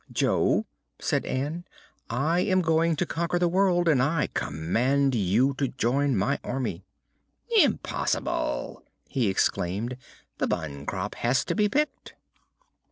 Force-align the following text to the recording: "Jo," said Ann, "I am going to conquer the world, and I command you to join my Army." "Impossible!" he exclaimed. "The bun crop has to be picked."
"Jo," 0.11 0.65
said 0.97 1.27
Ann, 1.27 1.63
"I 2.09 2.39
am 2.39 2.63
going 2.63 2.95
to 2.95 3.05
conquer 3.05 3.37
the 3.37 3.47
world, 3.47 3.87
and 3.87 4.01
I 4.01 4.29
command 4.33 5.13
you 5.13 5.53
to 5.59 5.67
join 5.67 6.17
my 6.17 6.39
Army." 6.43 6.83
"Impossible!" 7.55 8.81
he 9.07 9.29
exclaimed. 9.29 9.97
"The 10.39 10.47
bun 10.47 10.87
crop 10.87 11.13
has 11.13 11.45
to 11.45 11.53
be 11.53 11.69
picked." 11.69 12.15